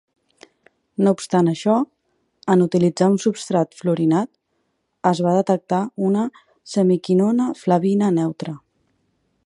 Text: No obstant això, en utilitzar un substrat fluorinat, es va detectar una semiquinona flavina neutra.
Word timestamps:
No 1.07 1.11
obstant 1.15 1.49
això, 1.51 1.75
en 2.53 2.63
utilitzar 2.65 3.09
un 3.15 3.19
substrat 3.25 3.77
fluorinat, 3.81 4.31
es 5.11 5.23
va 5.27 5.35
detectar 5.41 5.83
una 6.09 6.25
semiquinona 6.77 7.51
flavina 7.63 8.13
neutra. 8.19 8.57